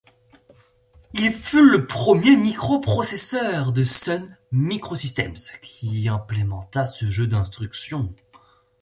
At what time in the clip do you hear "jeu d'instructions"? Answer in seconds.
7.11-8.11